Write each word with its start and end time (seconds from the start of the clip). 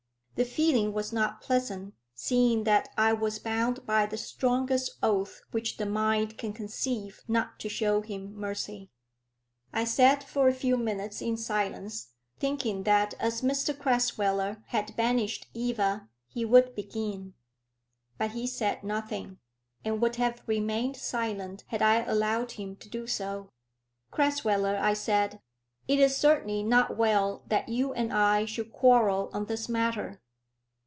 The 0.35 0.45
feeling 0.45 0.91
was 0.91 1.13
not 1.13 1.39
pleasant, 1.41 1.93
seeing 2.15 2.63
that 2.63 2.89
I 2.97 3.13
was 3.13 3.37
bound 3.37 3.85
by 3.85 4.07
the 4.07 4.17
strongest 4.17 4.93
oath 5.03 5.43
which 5.51 5.77
the 5.77 5.85
mind 5.85 6.39
can 6.39 6.51
conceive 6.51 7.21
not 7.27 7.59
to 7.59 7.69
show 7.69 8.01
him 8.01 8.33
mercy. 8.35 8.89
I 9.71 9.83
sat 9.83 10.23
for 10.23 10.47
a 10.47 10.53
few 10.53 10.77
minutes 10.77 11.21
in 11.21 11.37
silence, 11.37 12.13
thinking 12.39 12.83
that 12.85 13.13
as 13.19 13.43
Mr 13.43 13.71
Crasweller 13.77 14.63
had 14.69 14.95
banished 14.95 15.45
Eva, 15.53 16.09
he 16.27 16.43
would 16.43 16.73
begin. 16.73 17.35
But 18.17 18.31
he 18.31 18.47
said 18.47 18.83
nothing, 18.83 19.37
and 19.85 20.01
would 20.01 20.15
have 20.15 20.41
remained 20.47 20.97
silent 20.97 21.65
had 21.67 21.83
I 21.83 21.97
allowed 22.01 22.53
him 22.53 22.77
to 22.77 22.89
do 22.89 23.05
so. 23.05 23.51
"Crasweller," 24.11 24.75
I 24.77 24.95
said, 24.95 25.39
"it 25.87 25.99
is 25.99 26.17
certainly 26.17 26.63
not 26.63 26.97
well 26.97 27.43
that 27.49 27.69
you 27.69 27.93
and 27.93 28.11
I 28.11 28.45
should 28.45 28.73
quarrel 28.73 29.29
on 29.33 29.45
this 29.45 29.69
matter. 29.69 30.19